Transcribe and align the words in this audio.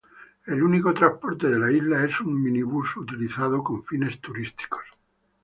El 0.47 0.63
único 0.63 0.95
transporte 0.95 1.47
de 1.47 1.59
la 1.59 1.71
isla 1.71 2.03
es 2.05 2.19
un 2.21 2.41
minibús 2.41 2.97
utilizado 2.97 3.63
con 3.63 3.85
fines 3.85 4.19
turísticos. 4.19 4.81